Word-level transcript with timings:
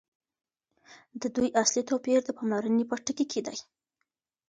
د 1.21 1.23
دوی 1.35 1.49
اصلي 1.61 1.83
توپیر 1.89 2.19
د 2.23 2.29
پاملرني 2.37 2.83
په 2.87 2.95
ټکي 3.05 3.25
کي 3.31 3.41
دی. 3.47 3.57